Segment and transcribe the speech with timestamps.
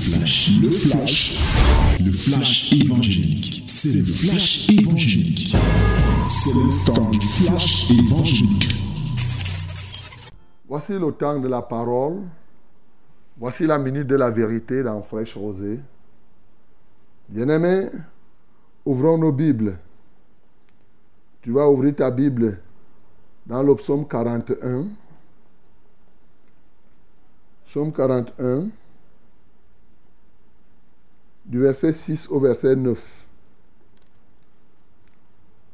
[0.00, 1.38] flash, le flash,
[2.00, 3.64] le flash évangélique.
[3.66, 5.54] C'est le flash évangélique.
[6.28, 8.74] C'est le temps du flash évangélique.
[10.68, 12.22] Voici le temps de la parole.
[13.36, 15.80] Voici la minute de la vérité dans Fraîche Rosée.
[17.28, 17.88] Bien-aimés,
[18.84, 19.78] ouvrons nos Bibles.
[21.42, 22.58] Tu vas ouvrir ta Bible
[23.46, 24.84] dans le psaume 41.
[27.66, 28.64] Psaume 41,
[31.50, 32.96] du verset 6 au verset 9.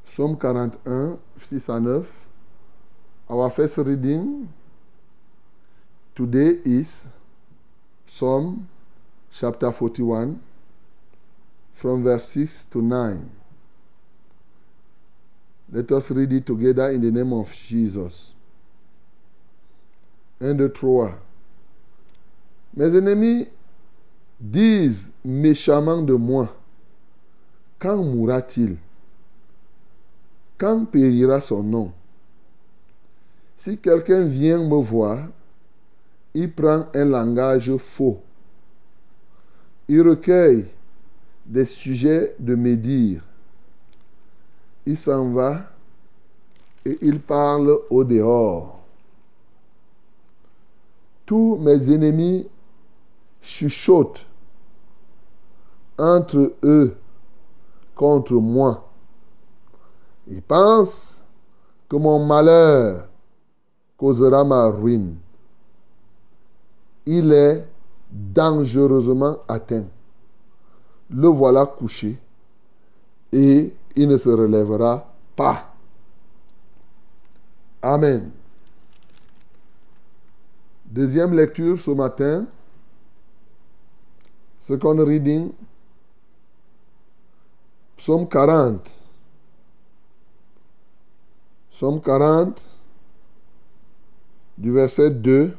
[0.06, 1.18] Psaume 41,
[1.50, 2.10] 6 à 9.
[3.28, 4.48] Our first reading
[6.14, 7.08] today is
[8.06, 8.66] Psalm
[9.30, 10.40] chapter 41
[11.74, 13.28] from verse 6 to 9.
[15.70, 18.32] Let us read it together in the name of Jesus.
[20.38, 21.14] 1, 2, 3.
[22.76, 23.48] Mes ennemis
[24.40, 26.54] disent méchamment de moi,
[27.78, 28.76] quand mourra-t-il?
[30.58, 31.92] Quand périra son nom?
[33.58, 35.28] Si quelqu'un vient me voir,
[36.34, 38.20] il prend un langage faux.
[39.88, 40.66] Il recueille
[41.44, 43.22] des sujets de médire.
[44.84, 45.70] Il s'en va
[46.84, 48.80] et il parle au dehors.
[51.24, 52.46] Tous mes ennemis
[53.46, 54.26] chuchotent
[55.96, 56.96] entre eux
[57.94, 58.88] contre moi.
[60.26, 61.24] Ils pensent
[61.88, 63.08] que mon malheur
[63.96, 65.16] causera ma ruine.
[67.06, 67.68] Il est
[68.10, 69.86] dangereusement atteint.
[71.08, 72.18] Le voilà couché
[73.32, 75.72] et il ne se relèvera pas.
[77.80, 78.32] Amen.
[80.84, 82.46] Deuxième lecture ce matin.
[84.66, 85.54] Second reading.
[87.96, 88.80] Psaume 40.
[91.70, 92.68] Psaume 40,
[94.58, 95.56] du verset 2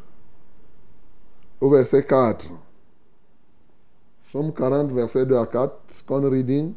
[1.62, 2.52] au verset 4.
[4.26, 5.72] Psaume 40, verset 2 à 4.
[5.88, 6.76] Second reading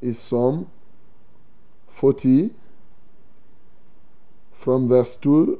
[0.00, 0.68] is Psalm
[1.88, 2.54] 40,
[4.52, 5.58] from verse 2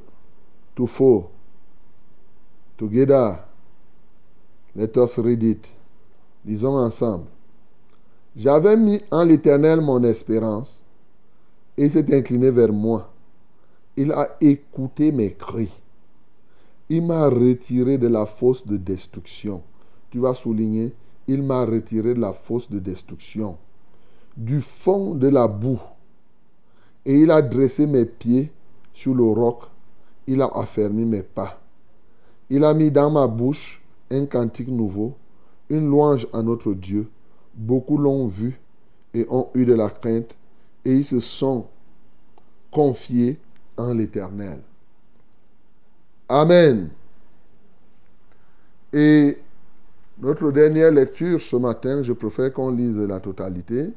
[0.74, 1.28] to 4.
[2.78, 3.49] Together,
[4.74, 5.68] let us read it.
[6.44, 7.26] Lisons ensemble.
[8.36, 10.84] J'avais mis en l'Éternel mon espérance,
[11.76, 13.12] et il s'est incliné vers moi.
[13.96, 15.72] Il a écouté mes cris.
[16.88, 19.62] Il m'a retiré de la fosse de destruction.
[20.10, 20.94] Tu vas souligner,
[21.26, 23.56] il m'a retiré de la fosse de destruction,
[24.36, 25.80] du fond de la boue.
[27.04, 28.52] Et il a dressé mes pieds
[28.92, 29.62] sur le roc.
[30.26, 31.60] Il a affermi mes pas.
[32.48, 33.79] Il a mis dans ma bouche
[34.10, 35.14] un cantique nouveau,
[35.68, 37.08] une louange à notre Dieu.
[37.54, 38.58] Beaucoup l'ont vu
[39.14, 40.36] et ont eu de la crainte
[40.84, 41.66] et ils se sont
[42.70, 43.38] confiés
[43.76, 44.60] en l'Éternel.
[46.28, 46.90] Amen.
[48.92, 49.38] Et
[50.20, 53.92] notre dernière lecture ce matin, je préfère qu'on lise la totalité,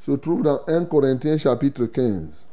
[0.00, 2.46] se trouve dans 1 Corinthiens chapitre 15.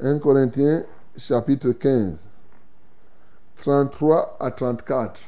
[0.00, 0.84] 1 Corinthiens
[1.16, 2.14] chapitre 15,
[3.58, 5.20] 33 à 34.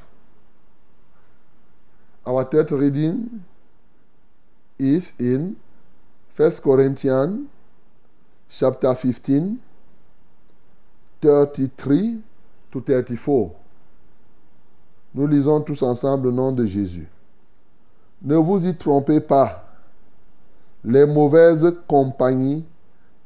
[2.27, 3.43] Our third reading
[4.79, 5.57] is in
[6.37, 7.49] 1 Corinthians
[8.49, 9.59] chapter 15,
[11.21, 12.23] 33
[12.71, 13.51] to 34.
[15.15, 17.09] Nous lisons tous ensemble le nom de Jésus.
[18.23, 19.65] Ne vous y trompez pas.
[20.85, 22.65] Les mauvaises compagnies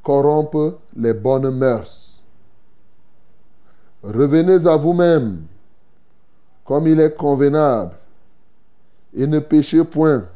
[0.03, 2.02] corrompent les bonnes mœurs.
[4.03, 5.47] Revenez à vous-même,
[6.65, 7.95] comme il est convenable,
[9.15, 10.27] et ne péchez point,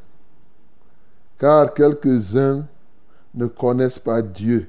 [1.39, 2.67] car quelques-uns
[3.35, 4.69] ne connaissent pas Dieu.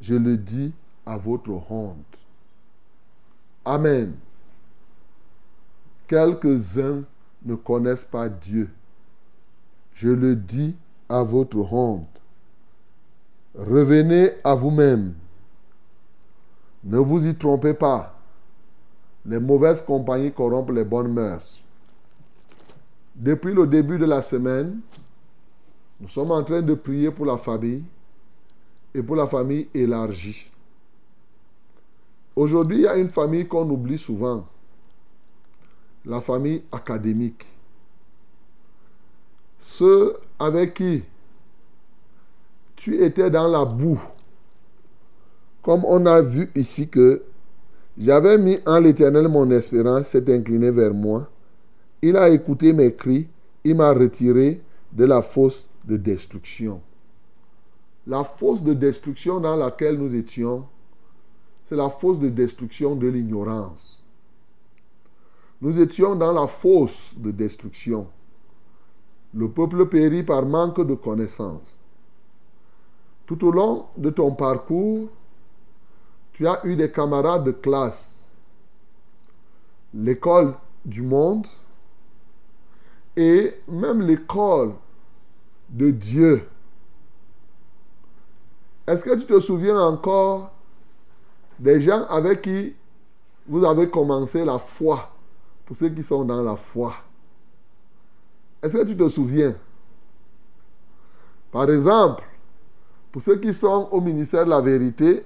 [0.00, 0.72] Je le dis
[1.04, 1.96] à votre honte.
[3.64, 4.14] Amen.
[6.06, 7.02] Quelques-uns
[7.44, 8.70] ne connaissent pas Dieu.
[9.94, 10.74] Je le dis
[11.08, 12.20] à votre honte.
[13.54, 15.14] Revenez à vous-même.
[16.84, 18.14] Ne vous y trompez pas.
[19.26, 21.62] Les mauvaises compagnies corrompent les bonnes mœurs.
[23.14, 24.80] Depuis le début de la semaine,
[26.00, 27.84] nous sommes en train de prier pour la famille
[28.94, 30.50] et pour la famille élargie.
[32.36, 34.46] Aujourd'hui, il y a une famille qu'on oublie souvent,
[36.04, 37.44] la famille académique.
[39.58, 41.02] Ceux avec qui
[42.76, 44.00] tu étais dans la boue,
[45.62, 47.22] comme on a vu ici que
[47.98, 51.28] J'avais mis en l'Éternel mon espérance, s'est incliné vers moi.
[52.00, 53.26] Il a écouté mes cris,
[53.64, 54.62] il m'a retiré
[54.92, 56.80] de la fosse de destruction.
[58.06, 60.64] La fosse de destruction dans laquelle nous étions,
[61.66, 64.04] c'est la fosse de destruction de l'ignorance.
[65.60, 68.06] Nous étions dans la fosse de destruction.
[69.34, 71.80] Le peuple périt par manque de connaissances.
[73.26, 75.08] Tout au long de ton parcours,
[76.38, 78.22] tu as eu des camarades de classe,
[79.92, 80.54] l'école
[80.84, 81.48] du monde
[83.16, 84.74] et même l'école
[85.68, 86.48] de Dieu.
[88.86, 90.52] Est-ce que tu te souviens encore
[91.58, 92.76] des gens avec qui
[93.48, 95.10] vous avez commencé la foi,
[95.66, 96.94] pour ceux qui sont dans la foi.
[98.62, 99.56] Est-ce que tu te souviens?
[101.50, 102.22] Par exemple,
[103.10, 105.24] pour ceux qui sont au ministère de la vérité,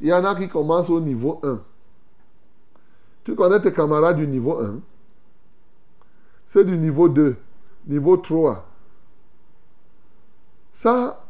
[0.00, 1.60] il y en a qui commencent au niveau 1.
[3.24, 4.80] Tu connais tes camarades du niveau 1
[6.46, 7.36] C'est du niveau 2,
[7.86, 8.66] niveau 3.
[10.72, 11.24] Ça,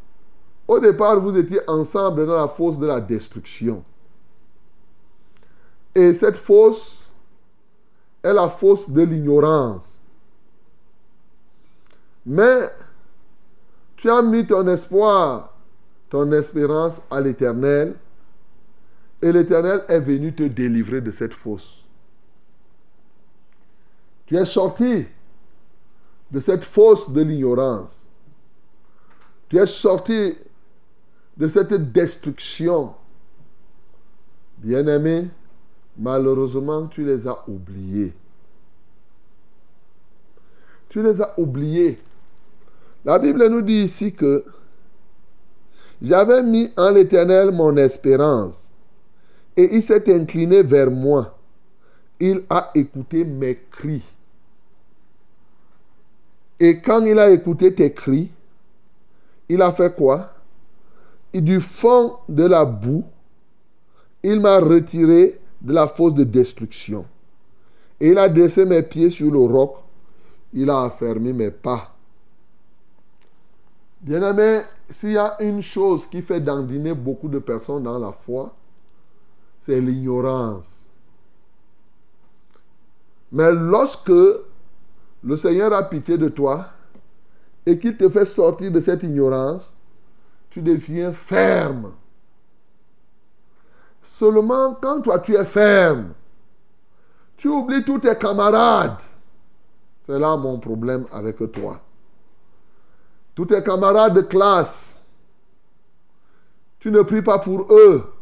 [0.66, 3.84] au départ, vous étiez ensemble dans la fosse de la destruction.
[5.94, 7.10] Et cette fosse
[8.22, 10.00] est la fosse de l'ignorance.
[12.26, 12.72] Mais
[13.96, 15.52] tu as mis ton espoir,
[16.08, 17.94] ton espérance à l'éternel.
[19.24, 21.82] Et l'éternel est venu te délivrer de cette fosse.
[24.26, 25.06] Tu es sorti
[26.30, 28.06] de cette fosse de l'ignorance.
[29.48, 30.34] Tu es sorti
[31.38, 32.92] de cette destruction.
[34.58, 35.28] Bien-aimé,
[35.96, 38.12] malheureusement, tu les as oubliés.
[40.90, 41.98] Tu les as oubliés.
[43.06, 44.44] La Bible nous dit ici que
[46.02, 48.63] j'avais mis en l'Éternel mon espérance
[49.56, 51.38] et il s'est incliné vers moi.
[52.20, 54.02] Il a écouté mes cris.
[56.60, 58.30] Et quand il a écouté tes cris,
[59.48, 60.32] il a fait quoi?
[61.32, 63.04] Et du fond de la boue,
[64.22, 67.04] il m'a retiré de la fosse de destruction.
[68.00, 69.76] Et il a dressé mes pieds sur le roc.
[70.52, 71.94] Il a affermi mes pas.
[74.00, 78.54] Bien-aimé, s'il y a une chose qui fait dandiner beaucoup de personnes dans la foi,
[79.64, 80.90] c'est l'ignorance.
[83.32, 86.66] Mais lorsque le Seigneur a pitié de toi
[87.64, 89.80] et qu'il te fait sortir de cette ignorance,
[90.50, 91.92] tu deviens ferme.
[94.04, 96.12] Seulement quand toi tu es ferme,
[97.38, 99.00] tu oublies tous tes camarades.
[100.06, 101.80] C'est là mon problème avec toi.
[103.34, 105.02] Tous tes camarades de classe,
[106.80, 108.13] tu ne pries pas pour eux,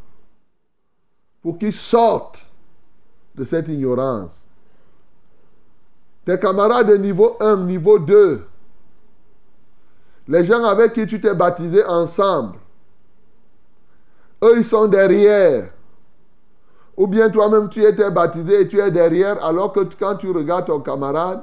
[1.43, 2.51] pour qu'ils sortent
[3.35, 4.49] de cette ignorance.
[6.25, 8.47] Tes camarades de niveau 1, niveau 2,
[10.29, 12.59] les gens avec qui tu t'es baptisé ensemble,
[14.45, 15.71] eux, ils sont derrière.
[16.97, 20.67] Ou bien toi-même, tu étais baptisé et tu es derrière, alors que quand tu regardes
[20.67, 21.43] ton camarade,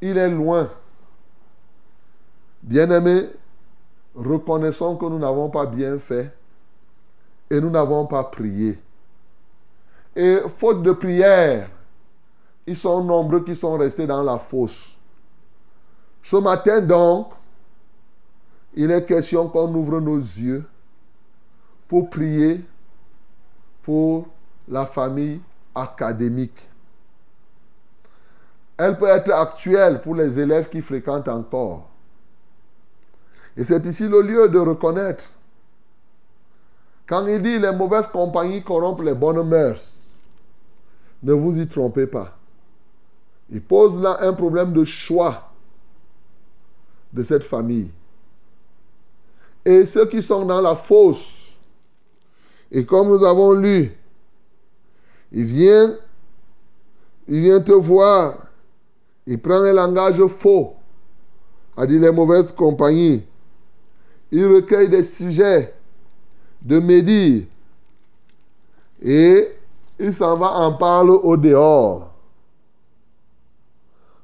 [0.00, 0.68] il est loin.
[2.62, 3.30] Bien-aimés,
[4.14, 6.32] reconnaissons que nous n'avons pas bien fait
[7.50, 8.78] et nous n'avons pas prié.
[10.16, 11.68] Et faute de prière,
[12.66, 14.96] ils sont nombreux qui sont restés dans la fosse.
[16.22, 17.32] Ce matin donc,
[18.74, 20.64] il est question qu'on ouvre nos yeux
[21.86, 22.64] pour prier
[23.82, 24.26] pour
[24.68, 25.40] la famille
[25.74, 26.68] académique.
[28.76, 31.88] Elle peut être actuelle pour les élèves qui fréquentent encore.
[33.56, 35.24] Et c'est ici le lieu de reconnaître.
[37.06, 39.93] Quand il dit les mauvaises compagnies corrompent les bonnes mœurs,
[41.24, 42.38] ne vous y trompez pas.
[43.50, 45.50] Il pose là un problème de choix
[47.12, 47.90] de cette famille.
[49.64, 51.56] Et ceux qui sont dans la fosse,
[52.70, 53.90] et comme nous avons lu,
[55.32, 55.96] il vient,
[57.26, 58.46] il vient te voir,
[59.26, 60.74] il prend un langage faux,
[61.76, 63.24] a dit les mauvaises compagnies.
[64.30, 65.74] Il recueille des sujets
[66.60, 67.44] de médire
[69.02, 69.48] et
[69.98, 72.12] il s'en va en parle au dehors.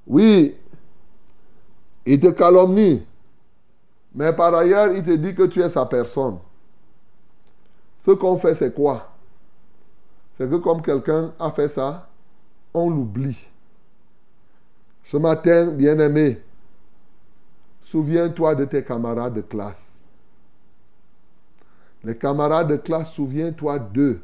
[0.07, 0.57] Oui,
[2.05, 3.07] il te calomnie,
[4.15, 6.39] mais par ailleurs, il te dit que tu es sa personne.
[7.99, 9.13] Ce qu'on fait, c'est quoi?
[10.37, 12.09] C'est que comme quelqu'un a fait ça,
[12.73, 13.47] on l'oublie.
[15.05, 16.41] Ce matin, bien-aimé,
[17.85, 20.07] souviens-toi de tes camarades de classe.
[22.03, 24.21] Les camarades de classe, souviens-toi d'eux.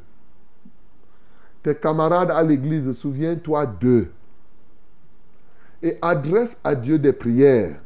[1.63, 4.11] Tes camarades à l'église, souviens-toi d'eux.
[5.81, 7.79] Et adresse à Dieu des prières.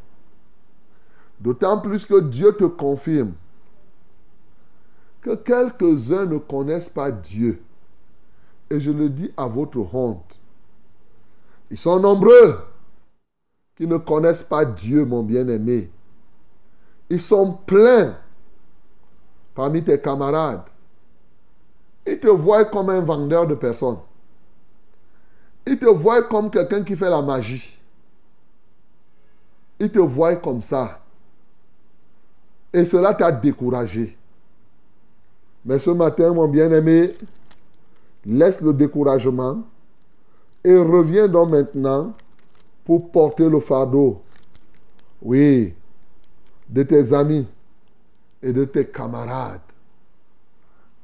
[1.39, 3.33] D'autant plus que Dieu te confirme
[5.21, 7.61] que quelques-uns ne connaissent pas Dieu.
[8.69, 10.39] Et je le dis à votre honte.
[11.69, 12.59] Ils sont nombreux
[13.75, 15.89] qui ne connaissent pas Dieu, mon bien-aimé.
[17.09, 18.17] Ils sont pleins
[19.53, 20.70] parmi tes camarades.
[22.05, 23.99] Ils te voient comme un vendeur de personnes.
[25.65, 27.79] Ils te voient comme quelqu'un qui fait la magie.
[29.79, 30.99] Ils te voient comme ça.
[32.73, 34.17] Et cela t'a découragé.
[35.65, 37.11] Mais ce matin, mon bien-aimé,
[38.25, 39.63] laisse le découragement
[40.63, 42.13] et reviens donc maintenant
[42.83, 44.21] pour porter le fardeau.
[45.21, 45.73] Oui,
[46.67, 47.47] de tes amis
[48.41, 49.61] et de tes camarades.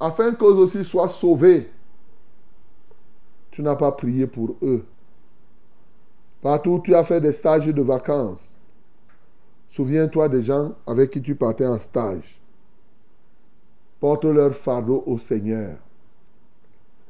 [0.00, 1.70] Afin qu'eux aussi soient sauvés.
[3.50, 4.84] Tu n'as pas prié pour eux.
[6.40, 8.62] Partout où tu as fait des stages de vacances,
[9.68, 12.40] souviens-toi des gens avec qui tu partais en stage.
[13.98, 15.76] Porte leur fardeau au Seigneur.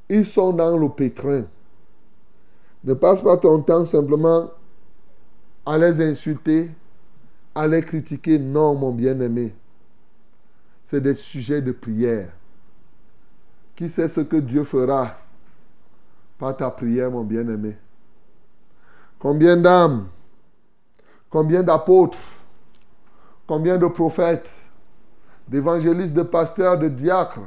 [0.08, 1.44] Ils sont dans le pétrin.
[2.84, 4.50] Ne passe pas ton temps simplement
[5.66, 6.70] à les insulter,
[7.54, 8.38] à les critiquer.
[8.38, 9.54] Non, mon bien-aimé.
[10.84, 12.32] C'est des sujets de prière.
[13.78, 15.14] Qui sait ce que Dieu fera
[16.36, 17.76] par ta prière, mon bien-aimé?
[19.20, 20.08] Combien d'âmes
[21.30, 22.18] Combien d'apôtres
[23.46, 24.52] Combien de prophètes
[25.46, 27.46] D'évangélistes, de pasteurs, de diacres,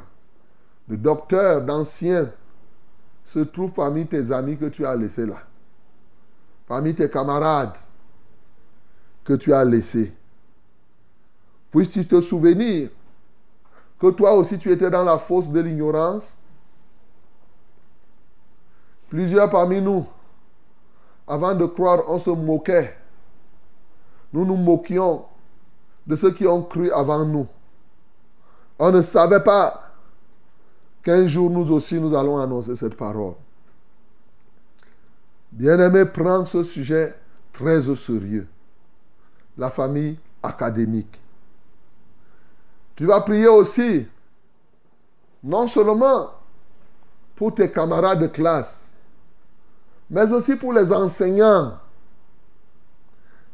[0.88, 2.30] de docteurs, d'anciens
[3.26, 5.42] se trouvent parmi tes amis que tu as laissés là?
[6.66, 7.76] Parmi tes camarades
[9.22, 10.14] que tu as laissés?
[11.70, 12.88] Puisses-tu te souvenir
[14.02, 16.38] que toi aussi tu étais dans la fosse de l'ignorance
[19.08, 20.06] Plusieurs parmi nous,
[21.28, 22.96] avant de croire, on se moquait.
[24.32, 25.26] Nous nous moquions
[26.06, 27.46] de ceux qui ont cru avant nous.
[28.78, 29.92] On ne savait pas
[31.02, 33.34] qu'un jour nous aussi nous allons annoncer cette parole.
[35.52, 37.14] Bien-aimé, prends ce sujet
[37.52, 38.48] très au sérieux.
[39.58, 41.21] La famille académique.
[42.96, 44.06] Tu vas prier aussi,
[45.42, 46.30] non seulement
[47.34, 48.92] pour tes camarades de classe,
[50.10, 51.78] mais aussi pour les enseignants.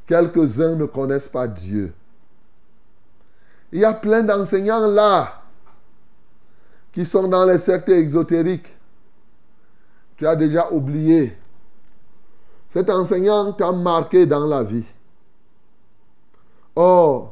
[0.06, 1.92] Quelques-uns ne connaissent pas Dieu.
[3.70, 5.42] Il y a plein d'enseignants là
[6.92, 8.74] qui sont dans les sectes exotériques.
[10.16, 11.38] Tu as déjà oublié.
[12.70, 14.86] Cet enseignant t'a marqué dans la vie.
[16.74, 17.28] Oh,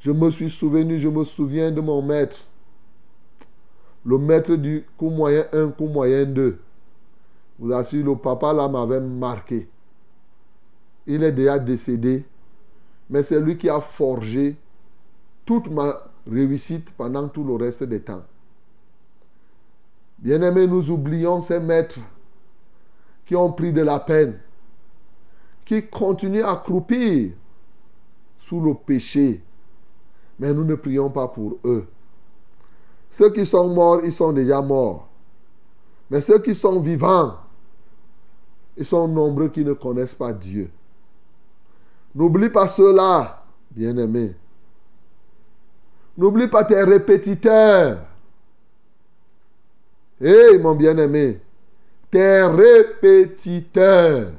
[0.00, 2.38] je me suis souvenu, je me souviens de mon maître.
[4.04, 6.58] Le maître du coup moyen 1, coup moyen 2.
[7.58, 9.68] Vous assure, le papa là m'avait marqué.
[11.06, 12.24] Il est déjà décédé,
[13.10, 14.56] mais c'est lui qui a forgé
[15.44, 15.94] toute ma
[16.26, 18.22] réussite pendant tout le reste des temps.
[20.18, 21.98] Bien-aimés, nous oublions ces maîtres
[23.26, 24.38] qui ont pris de la peine,
[25.64, 27.32] qui continuent à croupir
[28.38, 29.42] sous le péché.
[30.40, 31.86] Mais nous ne prions pas pour eux.
[33.10, 35.06] Ceux qui sont morts, ils sont déjà morts.
[36.08, 37.36] Mais ceux qui sont vivants,
[38.74, 40.70] ils sont nombreux qui ne connaissent pas Dieu.
[42.14, 44.34] N'oublie pas cela, bien-aimés.
[46.16, 47.98] N'oublie pas tes répétiteurs.
[50.22, 51.38] Hé, mon bien-aimé,
[52.10, 54.32] tes répétiteurs.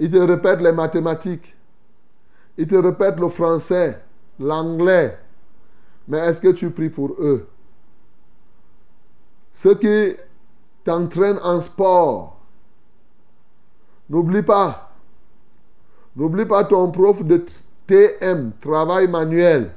[0.00, 1.53] Ils te répètent les mathématiques.
[2.56, 4.00] Ils te répètent le français,
[4.38, 5.18] l'anglais.
[6.06, 7.48] Mais est-ce que tu pries pour eux?
[9.52, 10.16] Ceux qui
[10.84, 12.38] t'entraînent en sport.
[14.08, 14.92] N'oublie pas.
[16.16, 17.44] N'oublie pas ton prof de
[17.86, 19.72] TM, travail manuel.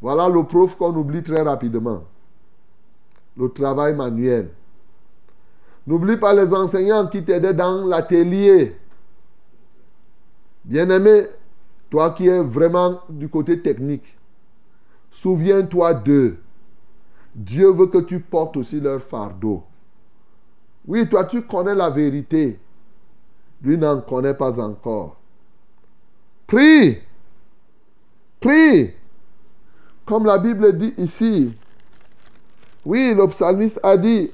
[0.00, 2.02] Voilà le prof qu'on oublie très rapidement
[3.38, 4.50] le travail manuel.
[5.86, 8.76] N'oublie pas les enseignants qui t'aidaient dans l'atelier.
[10.68, 11.22] Bien-aimé,
[11.88, 14.18] toi qui es vraiment du côté technique,
[15.10, 16.36] souviens-toi d'eux.
[17.34, 19.62] Dieu veut que tu portes aussi leur fardeau.
[20.86, 22.60] Oui, toi tu connais la vérité.
[23.62, 25.16] Lui n'en connaît pas encore.
[26.46, 26.98] Prie.
[28.38, 28.90] Prie.
[30.04, 31.56] Comme la Bible dit ici,
[32.84, 34.30] oui, le psalmiste a dit,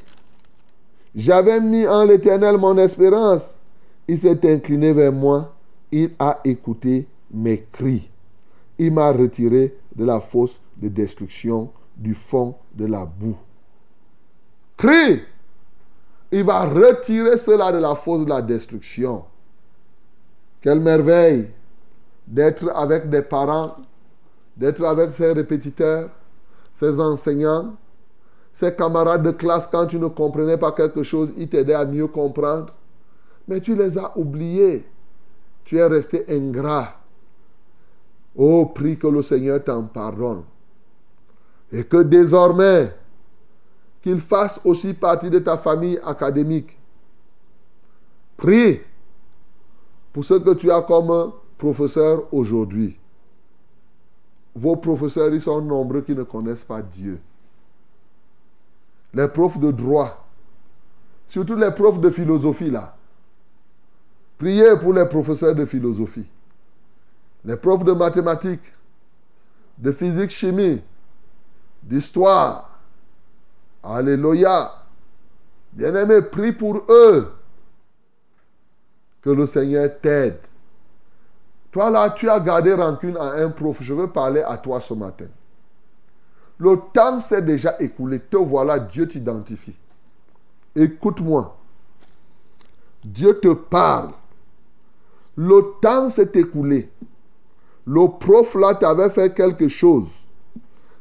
[1.14, 3.54] j'avais mis en l'Éternel mon espérance.
[4.08, 5.53] Il s'est incliné vers moi.
[5.96, 8.10] Il a écouté mes cris.
[8.80, 13.36] Il m'a retiré de la fosse de destruction, du fond de la boue.
[14.76, 15.22] Prie.
[16.32, 19.22] Il va retirer cela de la fosse de la destruction.
[20.60, 21.48] Quelle merveille
[22.26, 23.76] d'être avec des parents,
[24.56, 26.10] d'être avec ses répétiteurs,
[26.74, 27.76] ses enseignants,
[28.52, 32.08] ses camarades de classe, quand tu ne comprenais pas quelque chose, ils t'aidaient à mieux
[32.08, 32.74] comprendre.
[33.46, 34.84] Mais tu les as oubliés.
[35.64, 37.00] Tu es resté ingrat.
[38.36, 40.42] Oh, prie que le Seigneur t'en pardonne.
[41.72, 42.94] Et que désormais,
[44.04, 46.78] qu'il fasse aussi partie de ta famille académique.
[48.36, 48.82] Prie
[50.12, 52.98] pour ce que tu as comme professeur aujourd'hui.
[54.54, 57.18] Vos professeurs, ils sont nombreux qui ne connaissent pas Dieu.
[59.14, 60.28] Les profs de droit,
[61.26, 62.94] surtout les profs de philosophie là.
[64.44, 66.26] Priez pour les professeurs de philosophie,
[67.46, 68.74] les profs de mathématiques,
[69.78, 70.82] de physique, chimie,
[71.82, 72.68] d'histoire.
[73.82, 74.70] Alléluia.
[75.72, 77.32] Bien-aimé, prie pour eux.
[79.22, 80.40] Que le Seigneur t'aide.
[81.72, 83.78] Toi là, tu as gardé rancune à un prof.
[83.80, 85.28] Je veux parler à toi ce matin.
[86.58, 88.20] Le temps s'est déjà écoulé.
[88.20, 89.76] Te voilà, Dieu t'identifie.
[90.76, 91.56] Écoute-moi.
[93.02, 94.10] Dieu te parle.
[95.36, 96.90] Le temps s'est écoulé.
[97.86, 100.08] Le prof là t'avait fait quelque chose.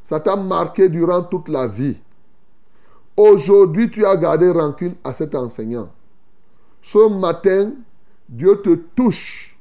[0.02, 1.98] Ça t'a marqué durant toute la vie.
[3.16, 5.88] Aujourd'hui, tu as gardé rancune à cet enseignant.
[6.82, 7.72] Ce matin,
[8.28, 9.56] Dieu te touche.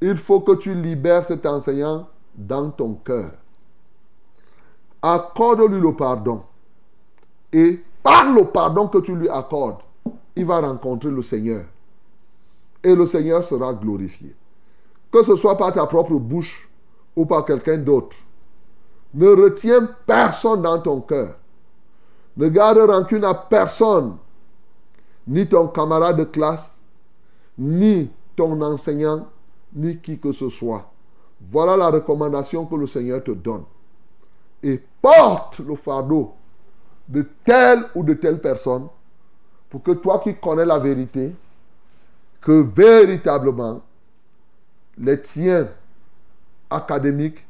[0.00, 2.06] Il faut que tu libères cet enseignant
[2.36, 3.32] dans ton cœur.
[5.02, 6.42] Accorde-lui le pardon.
[7.52, 9.80] Et par le pardon que tu lui accordes,
[10.36, 11.64] il va rencontrer le Seigneur.
[12.82, 14.34] Et le Seigneur sera glorifié.
[15.10, 16.68] Que ce soit par ta propre bouche
[17.16, 18.16] ou par quelqu'un d'autre.
[19.14, 21.36] Ne retiens personne dans ton cœur.
[22.36, 24.16] Ne garde rancune à personne.
[25.26, 26.80] Ni ton camarade de classe,
[27.58, 29.28] ni ton enseignant,
[29.74, 30.90] ni qui que ce soit.
[31.40, 33.64] Voilà la recommandation que le Seigneur te donne.
[34.62, 36.32] Et porte le fardeau
[37.08, 38.86] de telle ou de telle personne
[39.68, 41.32] pour que toi qui connais la vérité,
[42.40, 43.82] que véritablement
[44.98, 45.68] les tiens
[46.68, 47.44] académiques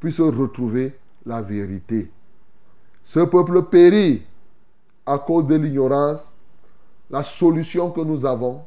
[0.00, 2.10] puissent retrouver la vérité.
[3.04, 4.24] Ce peuple périt
[5.04, 6.34] à cause de l'ignorance.
[7.08, 8.62] La solution que nous avons,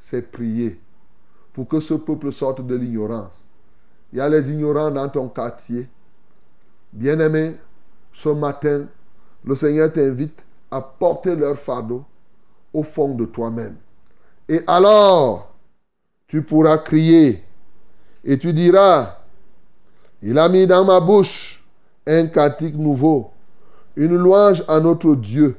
[0.00, 0.80] c'est prier
[1.52, 3.34] pour que ce peuple sorte de l'ignorance.
[4.12, 5.88] Il y a les ignorants dans ton quartier.
[6.92, 7.56] Bien-aimé,
[8.12, 8.86] ce matin,
[9.44, 10.38] le Seigneur t'invite
[10.70, 12.04] à porter leur fardeau
[12.72, 13.76] au fond de toi-même.
[14.52, 15.48] Et alors,
[16.26, 17.42] tu pourras crier
[18.22, 19.16] et tu diras,
[20.20, 21.64] il a mis dans ma bouche
[22.06, 23.30] un cantique nouveau,
[23.96, 25.56] une louange à notre Dieu.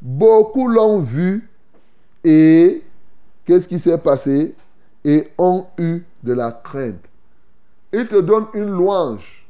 [0.00, 1.50] Beaucoup l'ont vu
[2.22, 2.84] et
[3.44, 4.54] qu'est-ce qui s'est passé?
[5.04, 7.04] Et ont eu de la crainte.
[7.92, 9.44] Il te donne une louange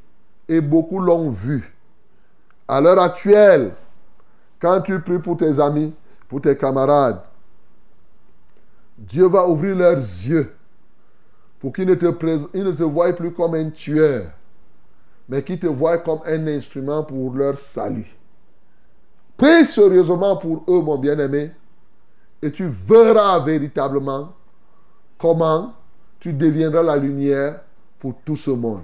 [0.49, 1.71] et beaucoup l'ont vu.
[2.67, 3.75] À l'heure actuelle,
[4.59, 5.93] quand tu pries pour tes amis,
[6.31, 7.21] pour tes camarades,
[8.99, 10.55] Dieu va ouvrir leurs yeux
[11.59, 14.27] pour qu'ils ne te, voient plus comme un tueur,
[15.29, 18.15] mais qu'ils te voient comme un instrument pour leur salut.
[19.37, 21.51] Prie sérieusement pour eux, mon bien-aimé,
[22.41, 24.33] et tu verras véritablement
[25.19, 25.75] comment
[26.21, 27.61] tu deviendras la lumière
[27.99, 28.83] pour tout ce monde.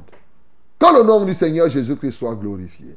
[0.79, 2.96] Que le nom du Seigneur Jésus-Christ soit glorifié.